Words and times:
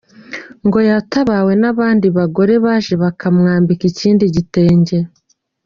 Ngo 0.65 0.79
yatabawe 0.89 1.51
n’abandi 1.61 2.07
bagore 2.17 2.53
baje 2.65 2.93
bakamwambika 3.03 3.83
ikindi 3.91 4.23
gitenge. 4.35 4.97